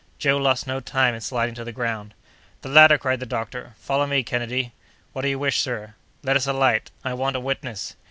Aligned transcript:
Joe 0.17 0.37
lost 0.37 0.65
no 0.65 0.79
time 0.79 1.13
in 1.13 1.21
sliding 1.21 1.53
to 1.53 1.63
the 1.63 1.71
ground. 1.71 2.15
"The 2.63 2.69
ladder!" 2.69 2.97
cried 2.97 3.19
the 3.19 3.27
doctor. 3.27 3.75
"Follow 3.77 4.07
me, 4.07 4.23
Kennedy." 4.23 4.71
"What 5.13 5.21
do 5.21 5.27
you 5.27 5.37
wish, 5.37 5.61
sir?" 5.61 5.93
"Let 6.23 6.35
us 6.35 6.47
alight. 6.47 6.89
I 7.03 7.13
want 7.13 7.35
a 7.35 7.39
witness." 7.39 7.95